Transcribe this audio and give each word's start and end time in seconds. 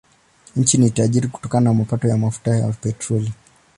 Nchi 0.55 0.77
ni 0.77 0.89
tajiri 0.89 1.27
kutokana 1.27 1.63
na 1.69 1.73
mapato 1.73 2.07
ya 2.07 2.17
mafuta 2.17 2.55
ya 2.57 2.73
petroli. 2.73 3.33